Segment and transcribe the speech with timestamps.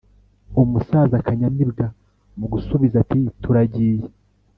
[0.61, 1.85] umusaza kanyamibwa
[2.37, 4.05] mu gusubiza ati:turagiye